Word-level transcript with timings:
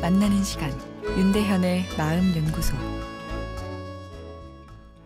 만나는 0.00 0.44
시간 0.44 0.70
윤대현의 1.04 1.86
마음 1.98 2.36
연구소 2.36 2.76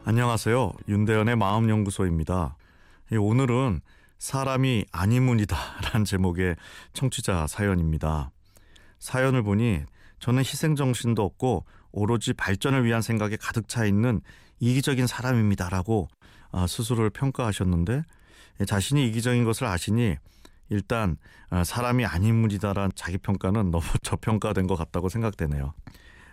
안녕하세요. 0.05 0.73
윤대현의 0.87 1.37
마음 1.37 1.71
연구소입니다. 1.71 2.57
오늘은 3.19 3.81
사람이 4.19 4.85
아니문이다라는 4.93 6.05
제목의 6.05 6.57
청취자 6.93 7.47
사연입니다. 7.47 8.31
사연을 8.99 9.43
보니 9.43 9.81
저는 10.19 10.41
희생 10.41 10.77
정신도 10.77 11.23
없고 11.23 11.65
오로지 11.91 12.35
발전을 12.35 12.85
위한 12.85 13.01
생각에 13.01 13.37
가득 13.41 13.67
차 13.67 13.87
있는 13.87 14.21
이기적인 14.61 15.07
사람입니다라고 15.07 16.09
아, 16.53 16.67
스스로를 16.67 17.09
평가하셨는데 17.09 18.03
자신이 18.67 19.09
이기적인 19.09 19.45
것을 19.45 19.67
아시니 19.67 20.17
일단 20.69 21.17
아, 21.51 21.65
사람이 21.65 22.05
아닌 22.07 22.35
문이다란 22.37 22.93
자기 22.95 23.19
평가는 23.19 23.71
너무 23.71 23.85
저평가된 24.03 24.67
것 24.67 24.77
같다고 24.77 25.09
생각되네요. 25.09 25.75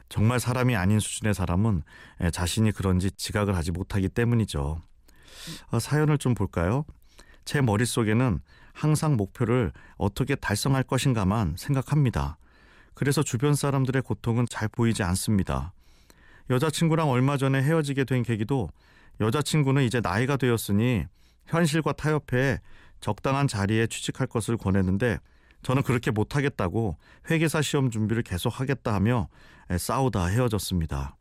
정말 0.08 0.40
사람이 0.40 0.76
아닌 0.76 1.00
수준의 1.00 1.34
사람은 1.36 1.84
자신이 2.32 2.72
그런지 2.72 3.12
지각을 3.12 3.56
하지 3.56 3.72
못하기 3.72 4.10
때문이죠. 4.10 4.82
아, 5.70 5.80
사연을 5.80 6.18
좀 6.18 6.34
볼까요? 6.34 6.86
제 7.46 7.62
머릿속에는 7.62 8.40
항상 8.74 9.18
목표를 9.18 9.72
어떻게 9.98 10.36
달성할 10.36 10.84
것인가만 10.84 11.56
생각합니다. 11.58 12.38
그래서 12.94 13.24
주변 13.24 13.56
사람들의 13.56 14.02
고통은 14.02 14.46
잘 14.50 14.68
보이지 14.68 15.04
않습니다. 15.04 15.74
여자친구랑 16.50 17.10
얼마 17.10 17.38
전에 17.38 17.62
헤어지게 17.62 18.06
된 18.06 18.24
계기도 18.24 18.70
여자친구는 19.20 19.84
이제 19.84 20.02
나이가 20.02 20.38
되었으니 20.38 21.06
현실과 21.46 21.94
타협해 21.94 22.60
적당한 23.00 23.48
자리에 23.48 23.88
취직할 23.88 24.28
것을 24.28 24.58
권했는데 24.58 25.20
저는 25.64 25.84
그렇게 25.84 26.12
못하겠다고 26.12 26.98
회계사 27.30 27.62
시험 27.62 27.92
준비를 27.92 28.24
계속 28.24 28.60
하겠다 28.60 28.94
하며 28.94 29.28
싸우다 29.78 30.28
헤어졌습니다. 30.28 31.16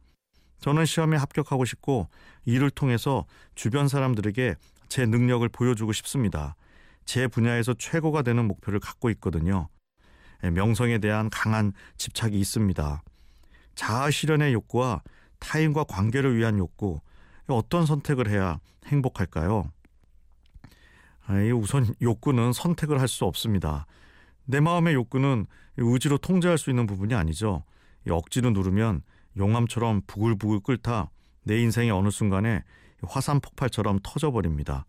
저는 0.60 0.86
시험에 0.86 1.16
합격하고 1.16 1.64
싶고 1.64 2.08
이를 2.44 2.70
통해서 2.70 3.26
주변 3.54 3.88
사람들에게 3.88 4.56
제 4.88 5.06
능력을 5.06 5.48
보여주고 5.48 5.92
싶습니다. 5.92 6.56
제 7.04 7.26
분야에서 7.26 7.74
최고가 7.74 8.22
되는 8.22 8.46
목표를 8.46 8.80
갖고 8.80 9.10
있거든요. 9.10 9.68
명성에 10.42 10.98
대한 10.98 11.30
강한 11.30 11.72
집착이 11.96 12.38
있습니다. 12.38 13.02
자아 13.74 14.10
실현의 14.10 14.52
욕구와 14.52 15.02
타인과 15.38 15.84
관계를 15.84 16.36
위한 16.36 16.58
욕구, 16.58 17.00
어떤 17.46 17.86
선택을 17.86 18.28
해야 18.28 18.58
행복할까요? 18.86 19.70
우선 21.54 21.86
욕구는 22.00 22.52
선택을 22.52 23.00
할 23.00 23.08
수 23.08 23.24
없습니다. 23.24 23.86
내 24.44 24.60
마음의 24.60 24.94
욕구는 24.94 25.46
의지로 25.76 26.18
통제할 26.18 26.58
수 26.58 26.70
있는 26.70 26.86
부분이 26.86 27.14
아니죠. 27.14 27.64
억지로 28.08 28.50
누르면 28.50 29.02
용암처럼 29.36 30.02
부글부글 30.06 30.60
끓다 30.60 31.10
내 31.42 31.60
인생의 31.60 31.90
어느 31.90 32.10
순간에 32.10 32.62
화산 33.02 33.40
폭발처럼 33.40 34.00
터져버립니다. 34.02 34.86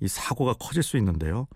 이 0.00 0.08
사고가 0.08 0.54
커질 0.54 0.82
수 0.82 0.96
있는데요. 0.96 1.46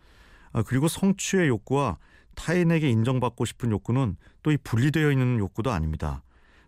아, 0.52 0.62
그리고 0.62 0.86
성취의 0.88 1.48
욕구와 1.48 1.98
타인에게 2.34 2.88
인정받고 2.90 3.44
싶은 3.46 3.70
욕구는 3.70 4.16
또 4.42 4.52
이 4.52 4.56
분리되어 4.58 5.10
있는 5.10 5.38
욕구도 5.38 5.72
아닙니다. 5.72 6.22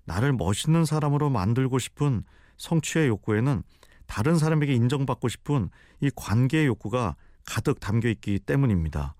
나를 0.04 0.32
멋있는 0.32 0.84
사람으로 0.84 1.30
만들고 1.30 1.78
싶은 1.78 2.24
성취의 2.56 3.08
욕구에는 3.08 3.62
다른 4.06 4.38
사람에게 4.38 4.72
인정받고 4.74 5.28
싶은 5.28 5.68
이 6.00 6.10
관계의 6.16 6.66
욕구가 6.66 7.14
가득 7.48 7.80
담겨 7.80 8.08
있기 8.10 8.40
때문입니다. 8.40 9.14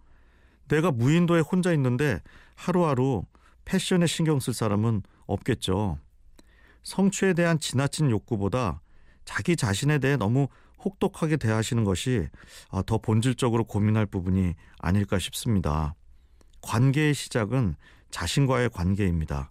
내가 0.69 0.91
무인도에 0.91 1.41
혼자 1.41 1.73
있는데 1.73 2.20
하루하루 2.55 3.25
패션에 3.64 4.07
신경 4.07 4.39
쓸 4.39 4.52
사람은 4.52 5.02
없겠죠. 5.27 5.98
성취에 6.83 7.33
대한 7.33 7.58
지나친 7.58 8.11
욕구보다 8.11 8.83
자기 9.25 9.57
자신에 9.57 9.98
대해 9.98 10.17
너무 10.17 10.48
혹독하게 10.85 11.39
대하시는 11.39 11.85
것이 11.85 12.29
아, 12.70 12.83
더 12.83 12.98
본질적으로 12.98 13.64
고민할 13.64 14.07
부분이 14.07 14.55
아닐까 14.79 15.19
싶습니다. 15.19 15.95
관계의 16.61 17.14
시작은 17.14 17.77
자신과의 18.11 18.70
관계입니다. 18.70 19.51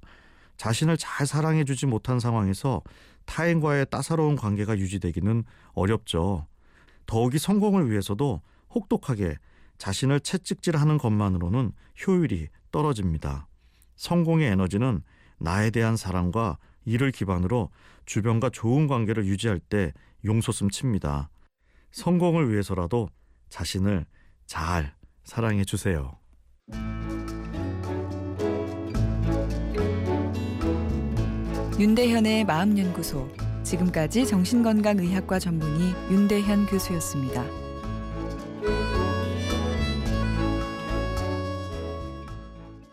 자신을 0.58 0.98
잘 0.98 1.26
사랑해주지 1.28 1.88
못한 1.88 2.20
상황에서 2.20 2.82
타인과의 3.26 3.88
따사로운 3.90 4.36
관계가 4.36 4.78
유지되기는 4.78 5.44
어렵죠. 5.74 6.48
더욱이 7.06 7.38
성공을 7.40 7.90
위해서도 7.92 8.42
혹독하게 8.74 9.38
자신을 9.78 10.20
채찍질하는 10.20 10.98
것만으로는 10.98 11.72
효율이 12.06 12.48
떨어집니다. 12.72 13.48
성공의 13.96 14.52
에너지는 14.52 15.02
나에 15.40 15.70
대한 15.70 15.98
사랑과 15.98 16.58
이를 16.86 17.12
기반으로 17.12 17.70
주변과 18.06 18.50
좋은 18.50 18.88
관계를 18.88 19.26
유지할 19.26 19.60
때 19.60 19.94
용솟음 20.26 20.70
칩니다. 20.70 21.30
성공을 21.92 22.52
위해서라도 22.52 23.10
자신을 23.50 24.06
잘 24.46 24.96
사랑해 25.24 25.64
주세요. 25.64 26.18
윤대현의 31.80 32.46
마음연구소 32.46 33.30
지금까지 33.64 34.26
정신건강의학과 34.26 35.38
전문의 35.38 35.94
윤대현 36.10 36.66
교수였습니다. 36.68 37.67